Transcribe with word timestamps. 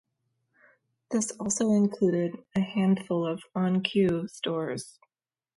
This 1.11 1.29
also 1.39 1.73
included 1.73 2.43
a 2.55 2.59
handful 2.59 3.23
of 3.23 3.43
On 3.53 3.83
Cue 3.83 4.27
stores. 4.27 4.97